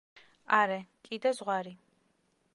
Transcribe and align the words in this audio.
არე, 0.59 0.77
კიდე 1.09 1.35
ზღვარი. 1.41 1.77